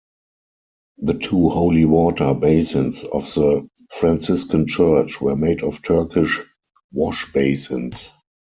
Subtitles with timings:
[0.97, 6.39] The two holy-water basins of the Franciscan Church were made of Turkish
[6.91, 8.09] washbasins.